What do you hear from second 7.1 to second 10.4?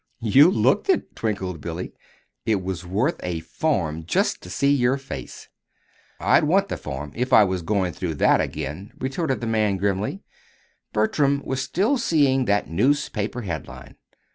if I was going through that again," retorted the man, grimly